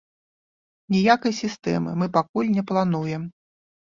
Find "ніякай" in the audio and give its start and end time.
0.93-1.33